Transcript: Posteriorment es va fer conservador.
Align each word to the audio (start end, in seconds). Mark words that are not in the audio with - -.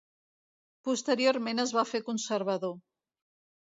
Posteriorment 0.89 1.67
es 1.67 1.77
va 1.79 1.87
fer 1.93 2.05
conservador. 2.11 2.79